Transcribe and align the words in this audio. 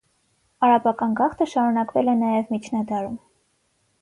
Արաբական 0.67 1.13
գաղթը 1.19 1.47
շարունակվել 1.51 2.11
է 2.15 2.17
նաև 2.23 2.51
միջնադարում։ 2.57 3.21